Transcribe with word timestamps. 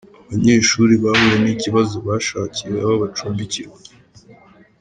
Abanyeshuri 0.27 0.93
bahuye 1.03 1.35
n’ikibazo 1.43 1.95
bashakiwe 2.07 2.77
aho 2.83 2.93
bacumbikirwa. 3.01 3.77